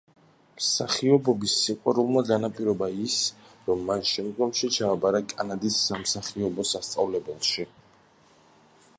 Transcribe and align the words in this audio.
მსახიობობის 0.59 1.57
სიყვარულმა 1.65 2.23
განაპირობა 2.29 2.87
ის, 3.03 3.17
რომ 3.67 3.83
მან 3.89 4.01
შემდგომში 4.11 4.69
ჩააბარა 4.77 5.21
კანადის 5.33 5.77
სამსახიობო 5.91 6.65
სასწავლებელში. 6.71 7.67